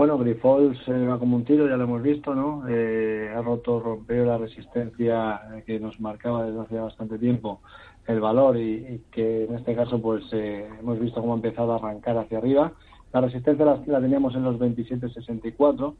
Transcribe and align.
Bueno, 0.00 0.16
Grifols 0.16 0.78
eh, 0.88 1.06
va 1.06 1.18
como 1.18 1.36
un 1.36 1.44
tiro, 1.44 1.68
ya 1.68 1.76
lo 1.76 1.84
hemos 1.84 2.00
visto, 2.00 2.34
¿no? 2.34 2.66
Eh, 2.66 3.30
ha 3.36 3.42
roto, 3.42 3.80
rompió 3.80 4.24
la 4.24 4.38
resistencia 4.38 5.38
que 5.66 5.78
nos 5.78 6.00
marcaba 6.00 6.46
desde 6.46 6.58
hace 6.58 6.76
bastante 6.76 7.18
tiempo 7.18 7.60
el 8.06 8.18
valor 8.18 8.56
y, 8.56 9.02
que 9.12 9.44
en 9.44 9.56
este 9.56 9.76
caso 9.76 10.00
pues 10.00 10.24
eh, 10.32 10.66
hemos 10.80 10.98
visto 10.98 11.20
cómo 11.20 11.34
ha 11.34 11.36
empezado 11.36 11.74
a 11.74 11.76
arrancar 11.76 12.16
hacia 12.16 12.38
arriba. 12.38 12.72
La 13.12 13.20
resistencia 13.20 13.66
la, 13.66 14.00
teníamos 14.00 14.34
en 14.34 14.44
los 14.44 14.58
27.64. 14.58 15.94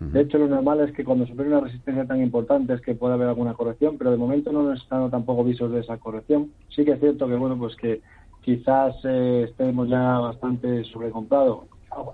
De 0.00 0.20
hecho, 0.20 0.36
lo 0.36 0.48
normal 0.48 0.80
es 0.80 0.92
que 0.92 1.02
cuando 1.02 1.26
supere 1.26 1.48
una 1.48 1.60
resistencia 1.60 2.04
tan 2.04 2.20
importante 2.20 2.74
es 2.74 2.82
que 2.82 2.94
pueda 2.94 3.14
haber 3.14 3.28
alguna 3.28 3.54
corrección, 3.54 3.96
pero 3.96 4.10
de 4.10 4.18
momento 4.18 4.52
no 4.52 4.64
nos 4.64 4.82
están 4.82 5.10
tampoco 5.10 5.44
visos 5.44 5.72
de 5.72 5.80
esa 5.80 5.96
corrección. 5.96 6.50
Sí 6.68 6.84
que 6.84 6.92
es 6.92 7.00
cierto 7.00 7.26
que, 7.26 7.36
bueno, 7.36 7.56
pues 7.56 7.74
que 7.76 8.02
quizás 8.42 9.02
estemos 9.02 9.88
ya 9.88 10.18
bastante 10.18 10.84
sobrecomprados 10.84 11.60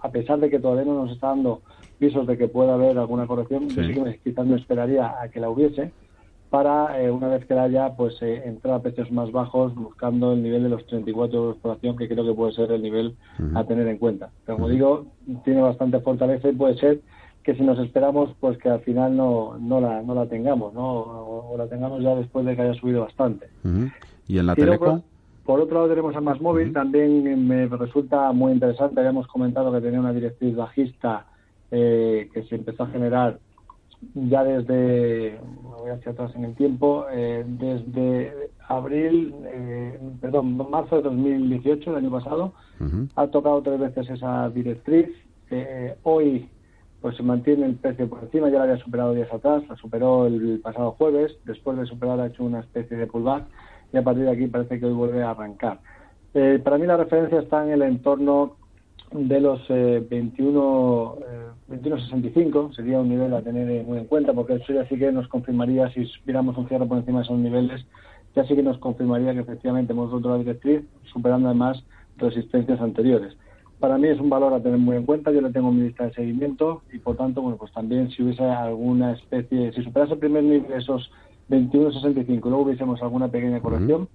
a 0.02 0.10
pesar 0.10 0.38
de 0.41 0.50
que 0.50 0.59
todavía 0.59 0.84
no 0.84 1.04
nos 1.04 1.12
está 1.12 1.28
dando 1.28 1.62
visos 2.00 2.27
de 2.27 2.36
que 2.36 2.48
pueda 2.48 2.74
haber 2.74 2.98
alguna 2.98 3.27
corrección, 3.27 3.68
quizás 3.68 4.46
me 4.46 4.56
esperaría 4.56 5.20
a 5.20 5.29
que 5.29 5.40
la 5.40 5.51
hubiese 5.51 5.93
para, 6.52 7.01
eh, 7.01 7.10
una 7.10 7.29
vez 7.29 7.46
que 7.46 7.54
la 7.54 7.62
haya, 7.62 7.96
pues 7.96 8.20
eh, 8.20 8.42
entrar 8.45 8.74
a 8.74 8.82
precios 8.82 9.10
más 9.10 9.32
bajos 9.32 9.74
buscando 9.74 10.34
el 10.34 10.42
nivel 10.42 10.65
de 10.65 10.68
los 10.68 10.84
34 10.87 11.38
euros 11.38 11.57
por 11.57 11.70
acción, 11.70 11.96
que 11.96 12.07
creo 12.07 12.26
que 12.26 12.34
puede 12.34 12.52
ser 12.52 12.70
el 12.73 12.82
nivel 12.82 13.16
a 13.54 13.65
tener 13.65 13.88
en 13.88 13.96
cuenta. 13.96 14.29
Pero 14.45 14.59
como 14.59 14.68
digo, 14.68 15.07
tiene 15.45 15.62
bastante 15.62 15.98
fortaleza 16.01 16.51
y 16.51 16.52
puede 16.52 16.76
ser 16.76 17.01
que 17.42 17.54
si 17.54 17.62
nos 17.62 17.79
esperamos, 17.79 18.35
pues 18.38 18.59
que 18.59 18.68
al 18.68 18.80
final 18.80 19.16
no, 19.16 19.57
no, 19.59 19.80
la, 19.80 20.02
no 20.02 20.14
la 20.14 20.26
tengamos, 20.26 20.74
¿no? 20.74 20.92
O, 20.92 21.57
la 21.57 21.68
tengamos 21.68 22.02
ya 22.02 22.14
después 22.14 22.45
de 22.45 22.54
que 22.54 22.60
haya 22.60 22.74
subido 22.74 23.01
bastante. 23.01 23.46
¿Y 24.29 24.37
en 24.37 24.46
la 24.46 24.54
Telecom? 24.54 25.01
Por 25.45 25.60
otro 25.60 25.74
lado 25.76 25.88
tenemos 25.88 26.15
a 26.15 26.21
Más 26.21 26.40
Móvil, 26.40 26.73
también 26.73 27.46
me 27.48 27.66
resulta 27.66 28.30
muy 28.32 28.52
interesante, 28.52 29.01
habíamos 29.01 29.26
comentado 29.26 29.73
que 29.73 29.80
tenía 29.80 29.98
una 29.98 30.12
directriz 30.12 30.54
bajista 30.54 31.26
eh, 31.74 32.29
que 32.35 32.43
se 32.45 32.57
empezó 32.57 32.85
a 32.85 32.88
generar 32.88 33.38
ya 34.15 34.45
desde, 34.45 35.40
me 35.63 35.70
voy 35.70 35.90
hacia 35.90 36.13
atrás 36.13 36.32
en 36.37 36.45
el 36.45 36.54
tiempo, 36.54 37.07
eh, 37.10 37.45
desde 37.46 38.51
abril, 38.68 39.35
eh, 39.46 39.98
perdón, 40.20 40.59
marzo 40.70 40.96
de 40.96 41.02
2018, 41.02 41.90
el 41.90 41.96
año 41.96 42.10
pasado, 42.10 42.52
ha 43.16 43.26
tocado 43.29 43.63
tres 43.63 43.80
veces 43.80 44.10
esa 44.10 44.51
directriz. 44.51 45.09
hoy 46.02 46.48
pues 47.01 47.16
se 47.16 47.23
mantiene 47.23 47.66
el 47.66 47.76
precio 47.76 48.09
por 48.09 48.23
encima, 48.23 48.48
ya 48.48 48.59
la 48.59 48.65
había 48.65 48.85
superado 48.85 49.15
días 49.15 49.32
atrás, 49.32 49.65
la 49.68 49.76
superó 49.76 50.26
el 50.26 50.60
pasado 50.63 50.93
jueves, 50.93 51.37
después 51.45 51.79
de 51.79 51.87
superar 51.87 52.20
ha 52.20 52.26
hecho 52.26 52.45
una 52.45 52.60
especie 52.60 52.96
de 52.96 53.07
pullback 53.07 53.45
y 53.93 53.96
a 53.96 54.02
partir 54.02 54.24
de 54.24 54.30
aquí 54.30 54.46
parece 54.46 54.79
que 54.79 54.87
hoy 54.87 54.93
vuelve 54.93 55.23
a 55.23 55.30
arrancar. 55.30 55.80
Eh, 56.35 56.60
para 56.62 56.79
mí 56.79 56.87
la 56.87 56.96
referencia 56.96 57.40
está 57.40 57.65
en 57.65 57.73
el 57.73 57.82
entorno 57.82 58.57
de 59.12 59.40
los 59.40 59.60
eh, 59.68 60.04
21, 60.09 61.18
eh, 61.29 61.48
21.65, 61.71 62.74
sería 62.74 63.01
un 63.01 63.10
nivel 63.10 63.35
a 63.35 63.43
tener 63.43 63.85
muy 63.85 63.98
en 63.98 64.06
cuenta, 64.06 64.32
porque 64.32 64.54
eso 64.54 64.72
ya 64.72 64.87
sí 64.88 64.97
que 64.97 65.12
nos 65.12 65.28
confirmaría, 65.28 65.91
si 65.93 66.10
viéramos 66.25 66.56
un 66.56 66.69
cierre 66.69 66.87
por 66.87 66.98
encima 66.98 67.19
de 67.19 67.25
esos 67.25 67.38
niveles, 67.38 67.84
ya 68.34 68.44
sí 68.44 68.54
que 68.54 68.62
nos 68.62 68.78
confirmaría 68.78 69.34
que 69.34 69.41
efectivamente 69.41 69.92
hemos 69.92 70.10
roto 70.10 70.30
la 70.30 70.38
directriz, 70.38 70.82
superando 71.12 71.48
además 71.48 71.84
resistencias 72.16 72.80
anteriores. 72.80 73.36
Para 73.78 73.98
mí 73.98 74.09
es 74.09 74.20
un 74.20 74.30
valor 74.30 74.54
a 74.54 74.62
tener 74.62 74.78
muy 74.78 74.97
en 74.97 75.04
cuenta, 75.04 75.32
yo 75.32 75.41
le 75.41 75.50
tengo 75.50 75.72
mi 75.72 75.82
lista 75.82 76.04
de 76.04 76.14
seguimiento 76.14 76.82
y 76.92 76.98
por 76.98 77.16
tanto, 77.16 77.42
bueno, 77.42 77.56
pues 77.59 77.72
también 77.72 78.10
si 78.10 78.22
hubiese 78.22 78.44
alguna 78.44 79.12
especie, 79.12 79.72
si 79.72 79.82
superase 79.82 80.14
el 80.14 80.20
primer 80.20 80.44
nivel 80.44 80.72
esos 80.72 81.10
21.65 81.48 82.41
luego 82.44 82.62
hubiésemos 82.62 83.03
alguna 83.03 83.28
pequeña 83.28 83.60
corrección, 83.60 84.08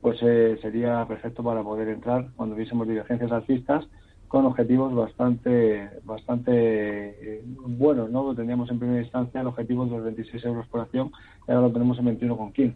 pues 0.00 0.18
eh, 0.22 0.58
sería 0.60 1.06
perfecto 1.06 1.42
para 1.42 1.62
poder 1.62 1.88
entrar 1.88 2.28
cuando 2.36 2.54
hubiésemos 2.54 2.88
divergencias 2.88 3.30
alcistas 3.30 3.86
con 4.28 4.46
objetivos 4.46 4.94
bastante 4.94 5.90
bastante 6.04 6.52
eh, 6.54 7.44
buenos, 7.44 8.10
¿no? 8.10 8.34
Teníamos 8.34 8.70
en 8.70 8.78
primera 8.78 9.02
instancia 9.02 9.42
el 9.42 9.46
objetivo 9.46 9.84
de 9.84 9.90
los 9.90 10.04
26 10.04 10.44
euros 10.46 10.66
por 10.68 10.80
acción 10.80 11.12
y 11.46 11.52
ahora 11.52 11.68
lo 11.68 11.72
tenemos 11.72 11.98
en 11.98 12.18
21,15. 12.18 12.74